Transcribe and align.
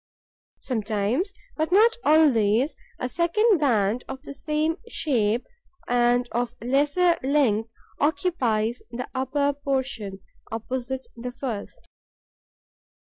Sometimes, 0.57 1.31
but 1.57 1.71
not 1.71 1.95
always, 2.03 2.75
a 2.97 3.07
second 3.07 3.59
band 3.59 4.03
of 4.09 4.19
the 4.23 4.33
same 4.33 4.77
shape 4.87 5.45
and 5.87 6.27
of 6.31 6.55
lesser 6.59 7.17
length 7.21 7.69
occupies 7.99 8.81
the 8.89 9.07
upper 9.13 9.53
portion, 9.53 10.21
opposite 10.51 11.05
the 11.15 11.31
first. 11.31 11.87